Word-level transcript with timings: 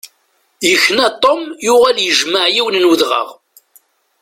Yekna 0.69 1.07
Tom 1.23 1.41
yuɣal 1.65 1.97
yejmeɛ 2.01 2.45
yiwen 2.53 2.79
n 2.81 2.89
udɣaɣ. 2.91 3.29